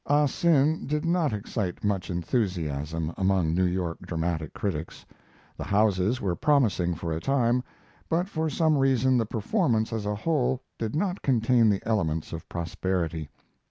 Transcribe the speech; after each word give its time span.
"Ah 0.07 0.25
Sin" 0.25 0.87
did 0.87 1.05
not 1.05 1.31
excite 1.31 1.83
much 1.83 2.09
enthusiasm 2.09 3.13
among 3.17 3.53
New 3.53 3.65
York 3.67 3.99
dramatic 4.01 4.51
critics. 4.51 5.05
The 5.55 5.63
houses 5.63 6.19
were 6.19 6.35
promising 6.35 6.95
for 6.95 7.11
a 7.13 7.21
time, 7.21 7.61
but 8.09 8.27
for 8.27 8.49
some 8.49 8.79
reason 8.79 9.15
the 9.19 9.27
performance 9.27 9.93
as 9.93 10.07
a 10.07 10.15
whole 10.15 10.63
did 10.79 10.95
not 10.95 11.21
contain 11.21 11.69
the 11.69 11.83
elements 11.85 12.33
of 12.33 12.49
prosperity. 12.49 13.29